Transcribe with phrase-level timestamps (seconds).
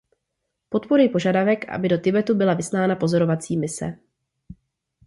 [0.69, 3.97] Podporuji požadavek, aby do Tibetu byla vyslána pozorovací mise.